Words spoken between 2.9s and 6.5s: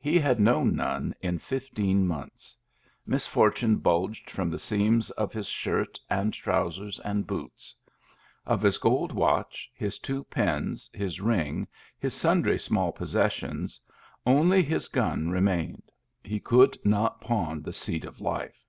Mis fortune bulged from the seams of his shirt and